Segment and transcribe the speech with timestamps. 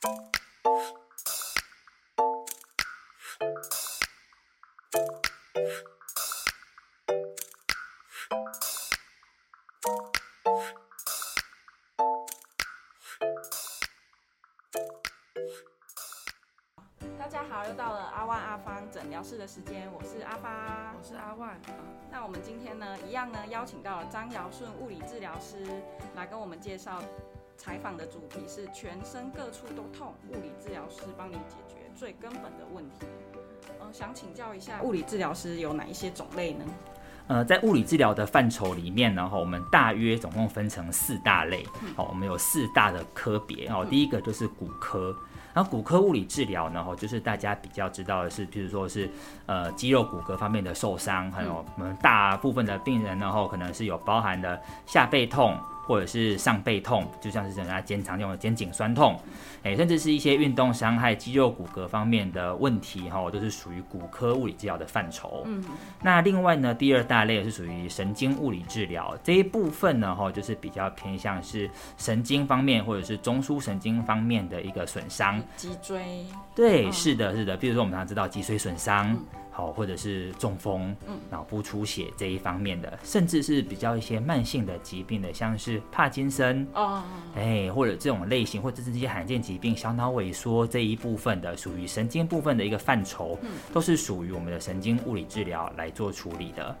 [0.00, 0.08] 大
[17.28, 21.60] 家好，又到了阿万阿芳诊疗室的时间，我是阿发，我是阿万。
[22.08, 25.66] 那我们今天呢，一样呢，邀请到了张尧顺物理治疗师
[26.14, 27.02] 来跟我们介绍。
[27.58, 33.04] 采访的主题是全身各处都痛，物理治疗师帮你解决最根本的问题。
[33.80, 36.64] 呃，想请教一下，物理治疗师有哪一些种类呢？
[37.26, 41.66] 呃，在物理治疗的范畴里面呢，哈，我们大约总共分成四大类。
[41.96, 43.66] 好，我们有四大的科别。
[43.66, 45.14] 哦，第一个就是骨科。
[45.52, 49.10] 然后骨科物理治疗呢，哈，就是大家比较知道的是，譬如说是
[49.46, 55.58] 呃肌肉骨骼方面的受伤，还有我们大部分的病人呢，哈，可能是有包含的下背痛。
[55.88, 59.18] 或者是上背痛，就像是人家肩常用的肩颈酸痛，
[59.62, 65.44] 哎，甚至是一些运动伤害肌肉骨骼方面的问题，哈，都是属于骨科物理治疗的范畴。
[65.46, 65.64] 嗯，
[66.02, 75.42] 那另外呢，第二大类是属于神经物理治疗这一部分呢，哈，就是比较偏向是神经方面或者是中枢神经方面的一个损伤。
[75.56, 76.26] 脊椎。
[76.54, 79.18] 对，是的，是的，比如说我们常常知道脊髓损伤。
[79.58, 80.94] 好，或者是中风、
[81.28, 87.02] 脑部出血这一方面的，甚至是比较一些慢性的疾病的，像是帕金森哦，
[87.34, 93.36] 哎，或者这种类型，或者是这些罕见疾病，小脑萎缩这一部分的，属于神经部分的一个范畴，
[93.72, 96.76] 都是属于我们的神经物理治疗来做处理的。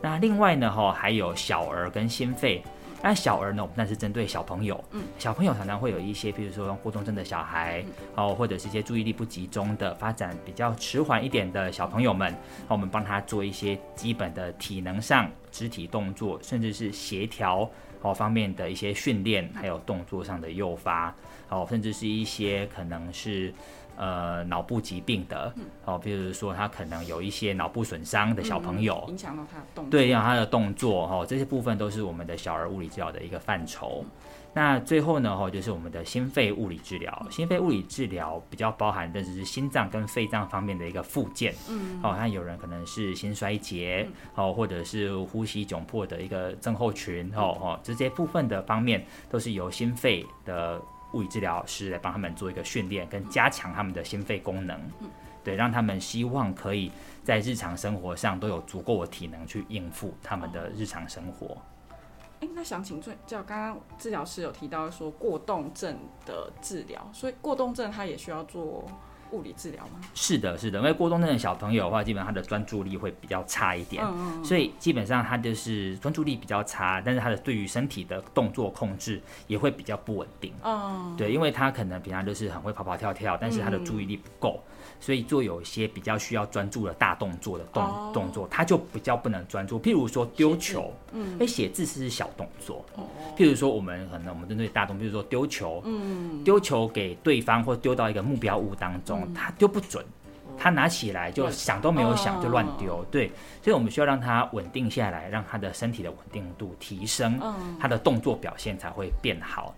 [0.00, 2.62] 那另外呢，哈，还有小儿跟心肺。
[3.02, 3.68] 那小儿呢？
[3.74, 12.32] 那是针对小朋友，嗯，小朋友常常会有一些，比如说过动症的小孩，哦，或者是一些注意力不集中的、发展比较迟缓一点的小朋友们，
[12.68, 17.68] 那我们帮他做一些基本的体能上、肢体动作，甚至是协调
[18.02, 21.12] 哦方面的一些训练，还有动作上的诱发，
[21.48, 23.52] 哦，甚至是一些可能是。
[23.96, 25.52] 呃，脑部疾病的
[25.84, 34.04] 哦，比如说他可能有一些脑部损伤的小朋友，影响到他的动对，影响他的动作哦，这些部分都是我们的小儿物理治疗的一个范畴。
[34.54, 37.26] 那最后呢哈，就是我们的心肺物理治疗。
[37.30, 50.80] 心肺物理治疗比较包含的只是心脏跟肺脏方面的一个附件，嗯，哦，那有人可能是心衰竭哦，或者是呼吸窘迫的一个症候群哦哦，这些部分的方面都是由心肺的。
[51.12, 54.80] 物理治疗师来帮他们做一个训练，跟加强他们的心肺功能，
[55.42, 56.90] 对，让他们希望可以
[57.22, 61.56] 在日常生活上都有足够的体能去应付他们的日常生活。
[62.40, 65.96] 哎，那想请最就刚刚治疗师有提到说过动症
[66.26, 68.84] 的治疗，所以过动症他也需要做。
[69.32, 70.00] 物理治疗吗？
[70.14, 74.04] 是的，是的，因为过动症的小朋友的话，基本上他的专注力会比较差一点，
[74.44, 80.52] 所以基本上他就是专注力比较差，但是他的对于身体的动作控制也会比较不稳定。
[80.62, 84.60] 哦，对，因为他可能平常就是很会跑跑跳跳，但是他的注意力不够。
[84.98, 89.78] 所以做有一些比较需要专注的大动作的动动作，他就比较不能专注。
[89.80, 92.84] 譬如说丢球，嗯，哎，写字是小动作。
[92.94, 93.04] 哦，
[93.36, 100.04] 譬如说我们可能我们针对大众，比如说丢球，嗯，丢球给对方或丢到一个目标物当中，他丢不准，
[100.58, 103.04] 他拿起来就想都没有想就乱丢。
[103.10, 103.28] 对，
[103.62, 107.40] 所以我们需要让他稳定下来，让他的身体的稳定度提升，
[107.80, 109.74] 他的动作表现才会变好。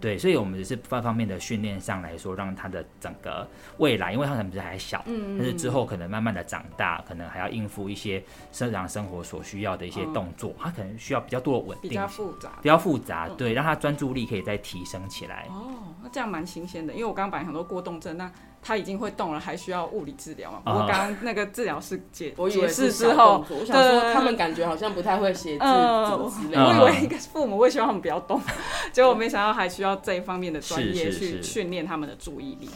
[0.00, 3.48] 对，所以，我们只是方方面的训练上来说，让他的整个
[3.78, 15.46] 未来，因为他可能还小，嗯，但是之后可能慢慢的长大，可能还要应付一些生长生活所需要的一些动作，他可能需要比较多的稳定，比较复杂，比较复杂，对，让他专注力可以再提升起来。
[15.50, 18.30] 哦，那这样蛮新鲜的，因为我刚刚本来很多过动症，那。
[18.66, 20.60] 他已经会动了，还需要物理治疗吗？
[20.64, 26.64] 不过刚刚那个治疗师解解释之后，我想说他们感觉好像不太会写字之类的。
[26.64, 28.40] 我以为一个父母会希望他们不要动，
[28.92, 32.68] 结果没想到还需要这一方面的专业去训练他们的注意力。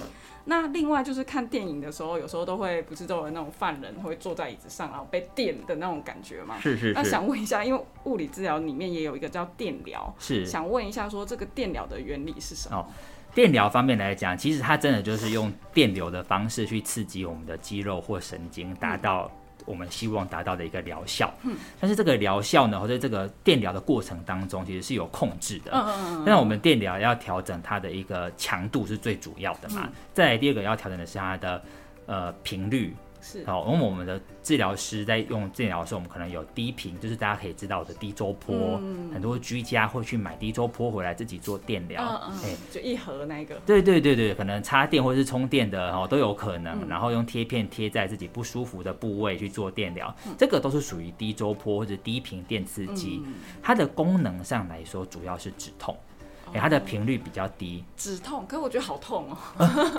[0.50, 6.58] 那另外就是看电影的时候，有时候都会不是都有那种犯人会坐在椅子上然后被电的那种感觉吗？
[6.60, 6.92] 是是。
[6.92, 12.84] 那想问一下，因为物理治疗里面也有一个叫电疗，是想问一下说这个电疗的原理是什么？
[13.32, 19.30] 电疗方面来讲，其实它真的就是用电流的方式去刺激我们的肌肉或神经，达到
[19.70, 21.32] 我们希望达到的一个疗效。
[21.44, 25.70] 嗯，但是这个疗效呢，或者这个电疗的过程当中，其实是有控制的。
[25.72, 26.24] 嗯嗯嗯。
[26.26, 29.88] 那我们电疗要调整它的一个强度是最主要的嘛？
[30.12, 31.62] 再来第二个要调整的是它的
[32.06, 32.94] 呃频率。
[33.30, 33.44] 是。
[33.44, 38.80] 好，因为我们的治疗师在用治疗的时候，我们可能有低频，就是大家可以知道的低周波，
[39.12, 42.02] 很多居家会去买低周波回来自己做电疗，
[42.44, 43.56] 哎，就一盒那个。
[43.64, 53.22] 对对对对，可能插电或者是充电的哦都有可能，然后用贴片贴在自己不舒服的部位去做电疗，这个都是属于低周波或者低频电刺激，
[53.62, 55.96] 它的功能上来说主要是止痛。
[56.54, 57.84] 哎，它的频率比较低。
[57.96, 59.36] 止痛，可是我觉得好痛哦。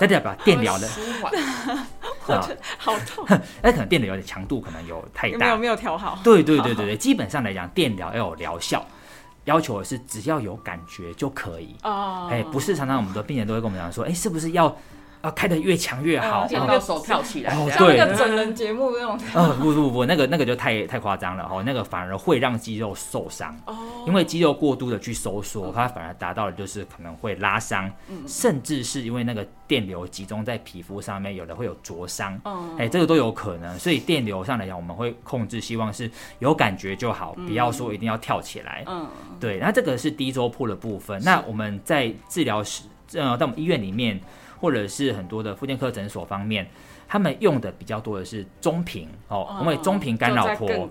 [0.00, 1.32] 那 代表电疗的舒缓，
[2.26, 3.26] 我觉得好痛。
[3.62, 6.18] 那可能电疗的强度可能有太大，没有没有调好。
[6.22, 8.84] 对对对对对，基本上来讲，电疗要有疗效。
[9.44, 14.72] 要求的是只要有感觉就可以哦，哎，不是常常我们的病人都会跟我们讲说，哎，是不是要
[15.22, 19.18] 要开的越强越好，然后手跳起来，对，那个整人节目那种。
[19.34, 23.76] 嗯，不不不，那个那个就太太夸张了哦，那个反而会让肌肉受伤哦，
[24.06, 27.90] 因为肌肉过度的去收缩，它反而达到了就是可能会拉伤，
[28.26, 29.46] 甚至是因为那个。
[29.68, 32.38] 电流集中在皮肤上面，有的会有灼伤，
[32.76, 33.78] 哎，这个都有可能。
[33.78, 36.10] 所以电流上来讲，我们会控制，希望是
[36.40, 38.84] 有感觉就好，不要说一定要跳起来。
[38.86, 39.08] 嗯，
[39.40, 39.58] 对。
[39.58, 41.18] 那这个是低周波的部分。
[41.24, 42.82] 那我们在治疗室，
[43.14, 44.20] 呃，在我们医院里面，
[44.62, 46.68] 或者是很多的附健科诊所方面，
[47.08, 50.88] 他们用的比较多的是中频哦，因为中频干扰波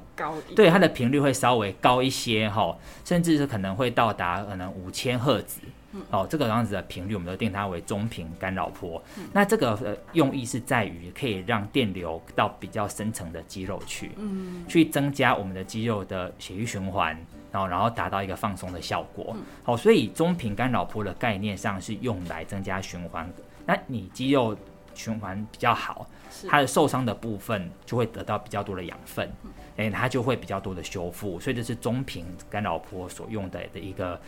[0.53, 5.62] 对它的频率会稍微高一些哈，甚至是可能会到达可能五千赫兹。
[6.09, 9.01] 哦，这个样子的频率，我们都定它为中频干扰波。
[9.33, 17.18] 那这个呃用意是在于可以让电流到比较深层的肌肉去，嗯，去增加我们的肌肉的血液循环，
[17.51, 19.35] 然后然后达到一个放松的效果。
[19.63, 23.29] 好，所以中频干扰波的概念上是用来增加循环。
[23.66, 24.58] 那你肌肉
[24.94, 26.08] 循环比较好，
[26.48, 29.31] 它的受伤的部分就会得到比较多的养分，
[29.78, 31.40] 哎，它就会比较多的修复。
[31.40, 34.19] 所以这是中频干扰波所用的的一个。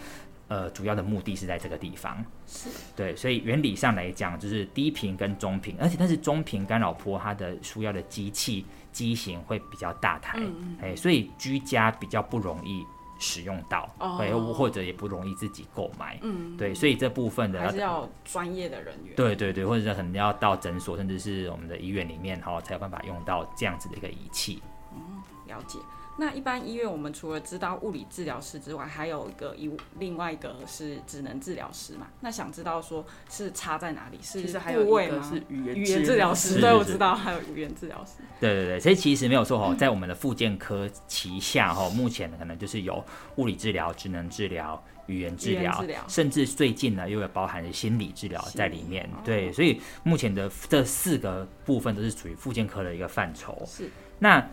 [0.50, 10.38] 呃，主要的目的是在这个地方，是对，所以原理上来讲，就是低频跟中频，而且但是中频干扰波它的需要的机器机型会比较大台，
[10.80, 12.86] 哎，所以居家比较不容易
[13.24, 13.90] 使用到，
[14.20, 24.62] 哎，或者也不容易自己购买，嗯，对，所以这部分的还是要专业的人员，对对对，或者是可能要到诊所，甚至是我们的医院里面，哈，才有办法用到这样子的一个仪器，
[24.94, 25.80] 嗯，了解。
[26.16, 32.08] 那一般医院，我们除了知道物理治疗师之外，还有一个一另外一个是职能治疗师嘛？
[32.20, 34.20] 那想知道说是差在哪里？
[34.22, 35.28] 是部位吗？
[35.28, 36.62] 是语言语言治疗师？
[36.62, 38.24] 对，我知道还有语言治疗师。
[38.40, 43.04] 对对对，所以其实没有错哈，在我们的复健科旗下哈，目前可能就是有
[43.38, 49.10] 物理治疗、职能治疗、语言治疗，甚至最近呢又有包含心理治疗在里面。
[49.26, 53.60] 对，所以目前的这四个部分都是属于复健科的一个范畴。
[53.66, 53.90] 是
[54.20, 54.48] 那。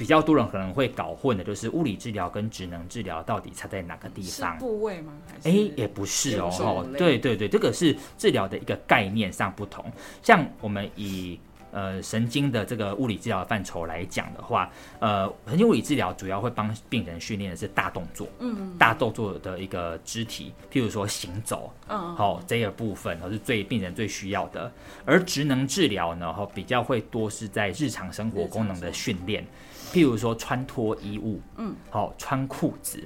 [0.00, 4.56] 比较多人可能会搞混的，就是物理治疗跟职能治疗到底差在哪个地方？
[4.56, 5.12] 部位吗？
[5.44, 6.50] 哎，也不是哦。
[6.58, 9.84] 哦，对对对，这个是治疗的一个概念上不同。
[10.22, 11.38] 像我们以
[11.70, 14.70] 呃神经的这个物理治疗范畴来讲的话，
[15.00, 24.72] 呃，神经物理治疗主要会帮病人训练的是大动作，嗯，大动作的一个肢体，譬如说行走，嗯，好，这个部分是最病人最需要的。
[25.04, 29.46] 而职能治疗呢，哈，比较会多是在日常生活功能的训练。
[29.92, 33.02] 譬如说穿脱衣物，嗯，好穿裤子，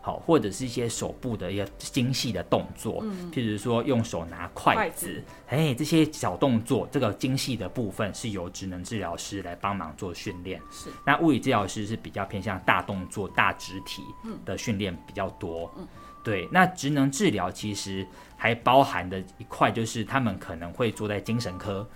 [0.00, 10.60] 好，或者是一些手部的一些精细的动作，嗯，譬如说用手拿筷子，哎，这些小动作，这个精细的部分是由职能治疗师来帮忙做训练。
[10.70, 14.02] 是，那物理治疗师是比较偏向大动作、大肢体
[14.44, 15.72] 的训练比较多。
[15.76, 15.86] 嗯，
[16.24, 18.04] 对，那职能治疗其实
[18.36, 21.88] 还包含的一块就是他们可能会坐在精神科。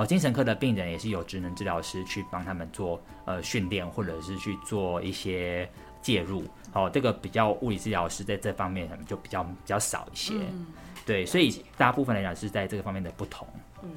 [0.00, 5.68] 好，精神科的病人也是有职能治疗师去帮他们做呃训练，或者是去做一些
[6.00, 6.42] 介入。
[6.72, 10.32] 好，这个比较物理治疗师在这方面可能就比较比较少一些。
[11.04, 13.46] 对，所以大部分来讲是在这个方面的不同。
[13.82, 13.90] 嗯。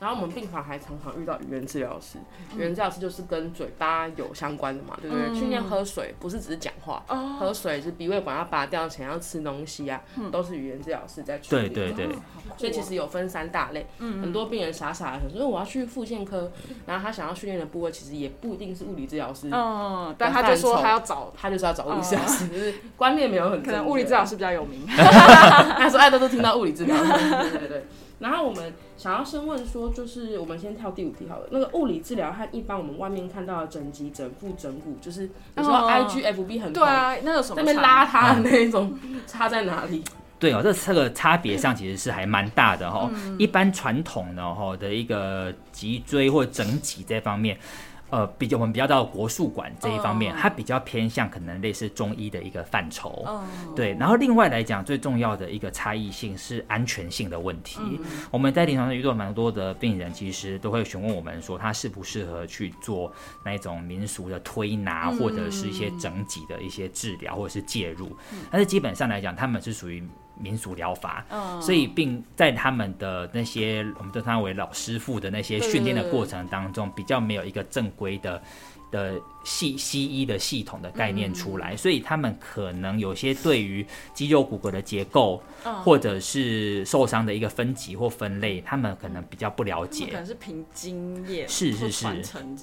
[0.00, 2.18] 然后我们病房还常常遇到语言治疗师，
[2.56, 5.34] 语言治疗师就是跟嘴巴有相关的嘛，对不对？
[5.34, 7.04] 训练喝水不是只是讲话，
[7.38, 11.68] 喝水是鼻胃管要拔掉前要吃东西啊，都是语言治疗师在处理。
[11.68, 12.16] 对对对，
[12.56, 13.86] 所以其实有分三大类。
[13.98, 16.50] 很多病人傻傻的说我要去复健科，
[16.86, 19.50] 然后他想要训练的部位其实也不一定是物理治疗师。
[19.52, 23.62] 嗯，但他就说他要找，他就是要找物理治疗师，就是观念没有很。
[23.62, 24.86] 可能物理治疗师比较有名。
[24.88, 26.96] 他说爱豆都听到物理治疗。
[26.96, 27.86] 对对对。
[28.18, 31.46] 然后我们想要先问说，就是我们先跳第五题好了。
[31.50, 40.02] 那个物理治疗和一般我们外面看到的整脊、整腹、整骨，就是有时候 I G F B 很对啊，那个什么那边拉它的那种差在哪里？
[40.40, 43.10] 对哦，这这个差别上其实是还蛮大的哈。
[43.38, 47.58] 一般传统的哈的一个脊椎或整脊这方面。
[48.10, 53.26] 呃，比较我们比较到国术馆这一方面，它比较偏向可能类似中医的一个范畴，
[53.76, 53.94] 对。
[54.00, 57.80] 然后另外来讲，最重要的一个差异性是安全性的问题。
[58.30, 63.12] 我们在临床上遇到蛮多的病人，其实都会询问我们说，他适不适合去做
[63.44, 68.16] 那一种民俗的推拿，或者是一些整脊的一些治疗，或者是介入。
[68.50, 70.02] 但是基本上来讲，他们是属于。
[70.40, 71.24] 民俗疗法，
[71.60, 78.40] 所以并在他们的那些我们称他为老师傅的那些训练的过程当中，比较没有一个正规的
[78.90, 85.42] 的系西医的系统的概念出来，所以他们可能有些对于肌肉骨骼的结构，
[85.84, 90.06] 或者是受伤的一个分级或分类，他们可能比较不了解。
[90.06, 92.06] 可能是凭经验是是是，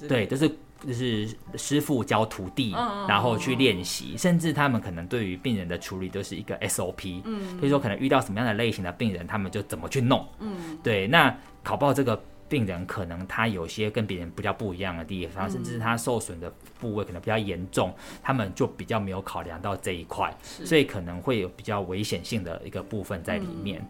[0.08, 0.48] 对，就是
[0.86, 2.72] 就是师傅教徒弟，
[3.08, 7.20] 然后去练习，甚至他们可能对于病人的处理都是一个 SOP。
[7.24, 10.26] 嗯，所以说可能遇到什么样的类型的病人，他们就怎么去弄。
[10.40, 12.20] 嗯，对，那考报这个。
[12.48, 23.84] 病人可能他有些跟别人比较不一样的地方，甚至他受损的部位可能比较严重，他们就比较没有考量到这一块，所以可能会有比较危险性的一个部分在里面。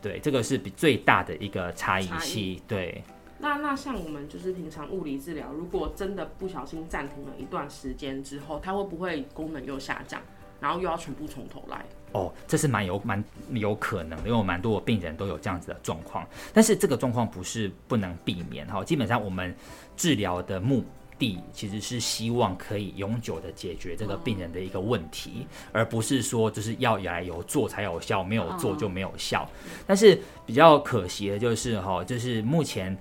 [0.00, 2.60] 对，这个是比最大的一个差异性。
[2.66, 3.02] 对。
[3.40, 10.20] 那那像我们就是平常物理治疗，如果真的不小心暂停了一段时间之后，它会不会功能又下降，
[10.60, 11.84] 然后又要全部从头来？
[12.12, 13.22] 哦，这是蛮有蛮
[13.52, 16.26] 有可能的，因为蛮多病人都有这样子的状况。
[16.54, 18.82] 但是这个状况不是不能避免哈。
[18.82, 19.54] 基本上我们
[19.94, 20.82] 治疗的目
[21.18, 29.46] 的其实是希望可以永久的解决这个病人的一个问题，而不是说就是要来有做才有效，没有做就没有效。
[29.86, 32.96] 但是比较可惜的就是哈，就是目前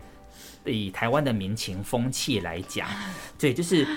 [0.65, 2.89] 以台湾的民情风气来讲，
[3.39, 3.87] 对，就是。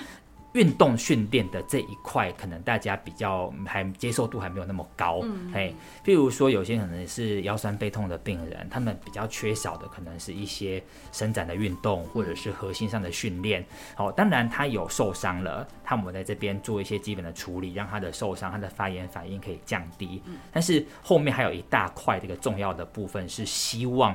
[0.53, 5.21] 运动训练的这一块，可能大家比较还接受度还没有那么高。
[5.53, 13.65] 哎，譬如说有些可能是腰酸背痛的病人，他们比较缺少的可能是一些伸展的运动，或者是核心上的训练。
[13.95, 20.21] 好，当然他有受伤了，他们在这边做一些基本的处理，让他的受伤、他的发炎反应可以降低。
[20.51, 24.13] 但是后面还有一大块这个重要的部分，是希望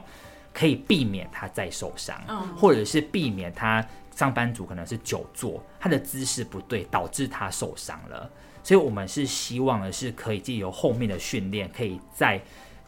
[0.52, 2.20] 可以避免他再受伤，
[2.58, 3.82] 或者是避免他。
[4.16, 8.28] 上班族可能是久坐，他的姿势不对，导致他受伤了。
[8.64, 12.40] 所以，我们是希望的是可以借由后面的训练，可以再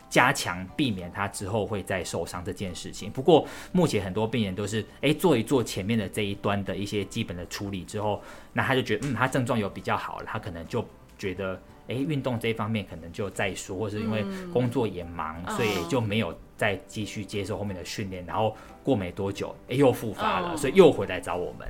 [0.09, 3.11] 加强，避免他之后会再受伤这件事情。
[3.11, 8.23] 不过，目前很多病人都是，诶做一做前面的这一端的一些基本的处理之后，
[8.55, 10.85] 那他就觉得，嗯，他症状有比较好了，他可能就
[11.19, 18.57] 觉得，诶运动这一方面可能就再说，或是因为工作也忙，所以就没有再继续接受后面的训练，然后。
[18.89, 21.69] 过没多久，哎，又复发了，所以又回来找我们。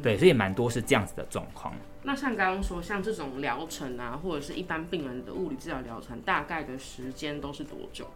[0.00, 1.74] 对，所以蛮多是这样子的状况。
[2.04, 8.06] 那像刚刚说，像这种疗程啊，或者是一般病人的物理治疗疗程，大概的时间都是多久？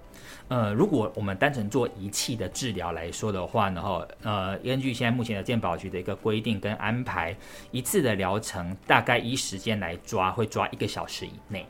[0.46, 7.36] 呃，如果我们单纯做仪器的治疗来说的话，然后呃，根据现在目前的健保局的一个规定跟安排，
[7.72, 11.66] 一次的疗程大概依时间来抓，会抓一个小时以内。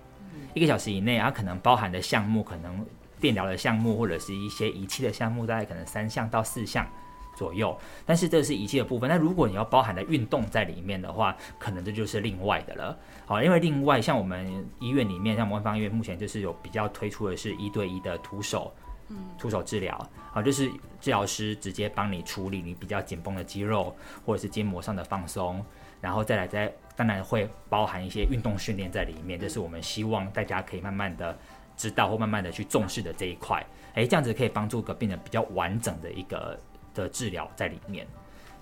[0.53, 2.87] 一个小时以内，它可能包含的项目可能。
[3.25, 6.87] 电疗的项目或者是一些仪器的项目，大概可能三项到四项
[7.35, 7.75] 左右。
[8.05, 9.09] 但是这是仪器的部分。
[9.09, 12.99] 那如果你要包含的运动在里面的话，可能这就是另外的了。
[13.25, 18.71] 好，因为另外像我们医院里面，像万方医院目前就是有比较推出的是一对一的徒手，
[19.09, 19.99] 嗯，徒手治疗。
[20.31, 20.69] 好，就是
[21.01, 25.65] 治疗师直接帮你处理你比较紧绷的肌肉或者是筋膜上的放松，
[26.03, 29.41] 然后再来再当然会包含一些运动训练在里面。
[29.41, 31.35] 这是我们希望大家可以慢慢的。
[31.77, 33.65] 知道或慢慢的去重视的这一块，
[33.95, 36.59] 诶，这样子可以帮助个病人比较完整的一个
[36.95, 38.07] 的治疗在里面，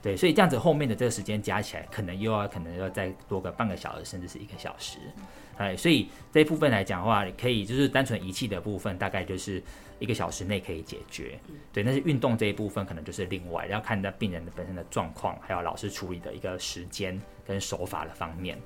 [0.00, 4.98] 对，所以这样子后面的这个时间加起来，可能又要可能要再多个半个小时，甚至是一个小时，
[5.56, 9.62] 哎，所以这一部分来讲的话，可以就是单纯仪器的部分，大概就是
[9.98, 11.38] 一个小时内可以解决，
[11.72, 18.58] 对，但是运动这一部分可能就是另外要看到病人的本身的状况，还有老师处理的一个时间跟手法的方面。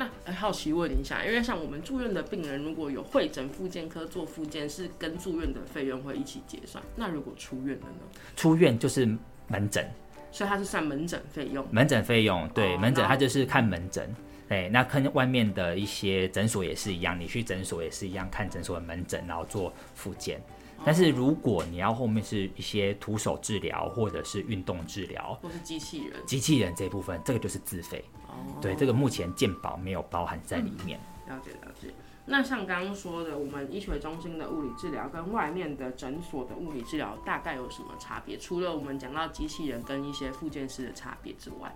[0.00, 6.82] 那好奇问一下，因为像我们住院的病人，如果有会诊复健科做复健，是跟住院的费用会一起结算。
[6.96, 8.20] 那如果出院了呢？
[8.34, 9.06] 出院就是
[9.46, 9.86] 门诊，
[10.32, 11.66] 所以它是算门诊费用。
[11.70, 14.10] 门诊费用，对，门诊它就是看门诊。
[14.48, 20.40] 哎，那跟外面的一些诊所也是一样，你去诊所也是一样，看诊所的门诊，然后做复健。
[20.84, 28.04] 但是如果你要后面是一些徒手治疗，或者是运动治疗，或是机器人，机器人这部分，这个就是自费。
[28.28, 30.98] 哦，对，这个目前健保没有包含在里面。
[31.28, 31.88] 了解了解。
[32.26, 38.36] 那像刚刚说的，我们医学中心的物理治疗跟外面的诊所的物理治疗大概有什么差别？
[38.36, 41.74] 除了我们讲到机器人跟一些附件师的差别之外，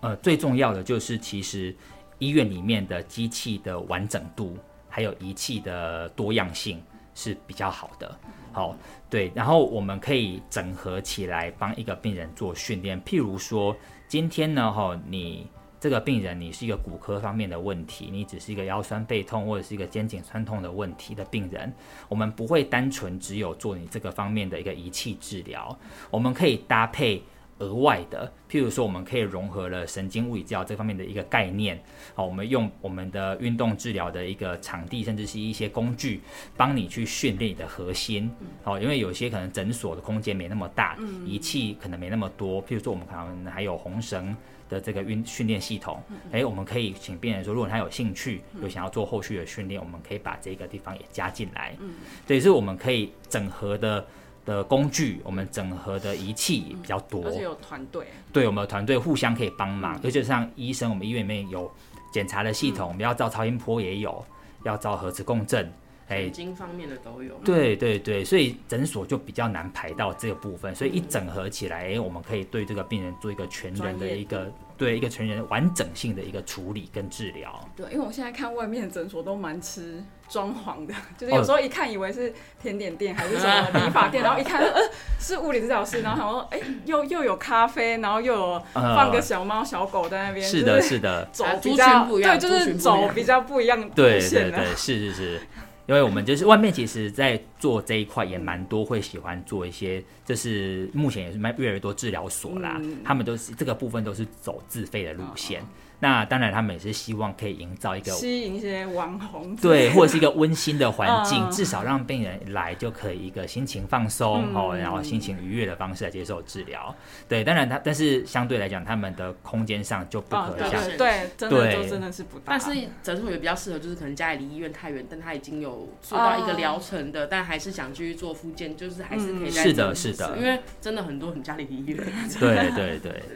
[0.00, 1.74] 呃，最重要的就是其实
[2.18, 4.58] 医院里面的机器的完整度，
[4.90, 6.82] 还有仪器的多样性
[7.14, 8.18] 是比较好的。
[8.52, 8.76] 好，
[9.08, 13.00] 对，然后我们可以整合起来帮一个病人做训练。
[13.02, 15.46] 譬如说，今天呢，哈，你
[15.80, 21.72] 这个病人你是一个骨科方面的问题，你只是一个腰酸背痛或者是一个肩颈酸痛的问题的病人，
[22.08, 25.76] 我们不会单纯只有做你这个方面的一个仪器治疗，
[26.10, 27.22] 我们可以搭配。
[27.58, 31.80] 额外的，譬如说，我们可以融合了神经物理治疗这方面的一个概念，
[32.14, 36.20] 好，我们用我们的运动治疗的一个场地，甚至是一些工具，
[36.56, 38.30] 帮你去训练你的核心，
[38.62, 44.36] 好，因为有些可能诊所的空间没那么大，仪器可能没那么多，譬如说，我们可能还有红绳
[44.68, 51.76] 的这个运训练系统，哎，我们可以请病人说，如果他有兴趣，有想要做后续的训练，我们可以把这个地方也加进来。
[51.80, 51.94] 嗯，
[52.26, 54.04] 对，所以我们可以整合的
[54.44, 61.70] 的工具，我们整合的仪器比较多，而且有团队，对，我们的团队互相可以帮忙，尤其像医生，我们医院里面有
[62.12, 64.24] 检查的系统，我们要照超音波也有，
[64.64, 65.72] 要照核磁共振。
[66.10, 77.68] 眼睛方面的都有，对对对，所以诊所就比较难排到这个部分，所以一整合起来，哎，我们可以对这个病人做一个全人的一个，对一个全人完整性的一个处理跟治疗。
[77.76, 84.80] 对，因为我现在看外面的诊所都蛮吃装潢的， 就是有时候一看以为是甜点店还是什么理发店， 然后一看呃
[85.20, 95.40] 是物理治疗师，然后想说哎又又有咖啡，然后又有放个小猫小狗在那边，是的是的，走比较对，就是走比较不一样对对对，是是是。
[95.86, 105.62] 因为我们就是外面，其实，在做这一块也蛮多，会喜欢做一些，就是目前也是蛮越来越多治疗所啦，他们都是这个部分都是走自费的路线。
[106.00, 116.94] 那当然，他们也是希望可以营造一个吸引一些网红，对，或者是一个温馨的环境，至少让病人来就可以一个心情放松哦，然后心情愉悦的方式来接受治疗。
[117.26, 122.58] 对，当然他，但是相对来讲，他们的空间上就不可想，对，真的真的是不大。
[122.58, 129.50] 但是诊所也比较适合，就是可能家里离医院太远，但他已经有做到一个疗程的，但还是想继续做复健，就是还是可以。
[129.50, 132.04] 是的，是的，因为真的很多很家里离医院。
[132.38, 133.22] 对对对。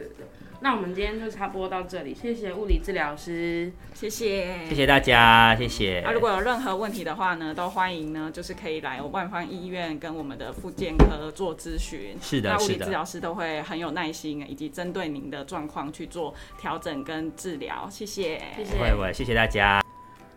[0.61, 6.01] 那我们今天就差不多到这里，谢谢物理治疗师，谢谢，谢谢大家，谢谢。
[6.03, 12.17] 那如果有任何问题的话呢，都欢迎呢，就是可以来万方医院跟我们的复健科做咨询。
[12.21, 17.87] 是的，那物理治疗师都会很有耐心，以及针对您的状况去做调整跟治疗。
[17.89, 19.81] 谢谢，谢谢，喂喂，谢谢大家。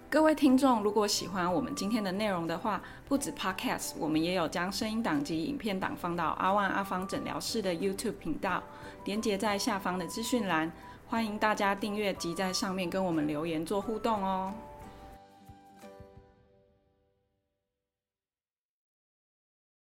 [0.08, 8.62] 各位听众，如果喜欢我们今天的内容的话，不止 Podcast，我们也有将声音档及影片档放到阿万阿芳诊疗室的 YouTube 频道。
[9.04, 10.70] 连接在下方的资讯栏，
[11.08, 14.52] 欢迎大家订阅及在上面跟我们留言做互动哦。